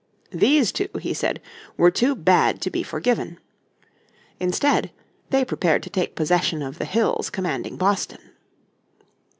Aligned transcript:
These 0.33 0.71
two, 0.71 0.87
he 0.99 1.13
said, 1.13 1.39
were 1.77 1.91
too 1.91 2.15
bad 2.15 2.59
to 2.61 2.71
be 2.71 2.81
forgiven. 2.81 3.37
Instead 4.39 4.89
they 5.29 5.45
prepared 5.45 5.83
to 5.83 5.91
take 5.91 6.15
possession 6.15 6.63
of 6.63 6.79
the 6.79 6.85
hills 6.85 7.29
commanding 7.29 7.77
Boston. 7.77 8.31